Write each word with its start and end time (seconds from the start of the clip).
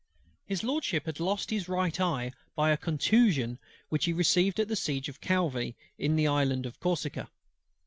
HIS 0.47 0.63
LORDSHIP 0.63 1.05
had 1.05 1.19
lost 1.19 1.51
his 1.51 1.69
right 1.69 1.99
eye 2.01 2.31
by 2.55 2.71
a 2.71 2.75
contusion 2.77 3.59
which 3.89 4.05
he 4.05 4.13
received 4.13 4.59
at 4.59 4.67
the 4.67 4.75
siege 4.75 5.07
of 5.09 5.21
Calvi, 5.21 5.75
in 5.99 6.15
the 6.15 6.25
island 6.25 6.65
of 6.65 6.79
Corsica. 6.79 7.29